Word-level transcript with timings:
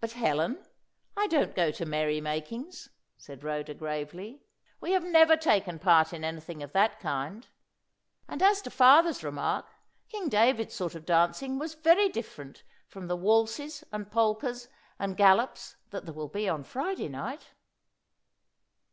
"But, 0.00 0.10
Helen, 0.14 0.66
I 1.16 1.28
don't 1.28 1.54
go 1.54 1.70
to 1.70 1.86
merry 1.86 2.20
makings," 2.20 2.88
said 3.16 3.44
Rhoda, 3.44 3.72
gravely. 3.72 4.42
"We 4.80 4.90
have 4.90 5.04
never 5.04 5.36
taken 5.36 5.78
part 5.78 6.12
in 6.12 6.24
anything 6.24 6.64
of 6.64 6.72
that 6.72 6.98
kind. 6.98 7.46
And 8.26 8.42
as 8.42 8.60
to 8.62 8.72
father's 8.72 9.22
remark, 9.22 9.66
King 10.08 10.28
David's 10.28 10.74
sort 10.74 10.96
of 10.96 11.06
dancing 11.06 11.60
was 11.60 11.74
very 11.74 12.08
different 12.08 12.64
from 12.88 13.06
the 13.06 13.14
waltzes 13.16 13.84
and 13.92 14.10
polkas 14.10 14.66
and 14.98 15.16
galops 15.16 15.76
that 15.90 16.06
there 16.06 16.14
will 16.14 16.26
be 16.28 16.48
on 16.48 16.64
Friday 16.64 17.08
night." 17.08 17.52